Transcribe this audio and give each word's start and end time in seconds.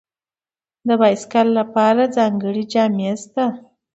د 0.87 0.89
بایسکل 1.01 1.47
لپاره 1.59 2.03
ځانګړي 2.17 2.63
جامې 2.73 3.11
شته. 3.21 3.45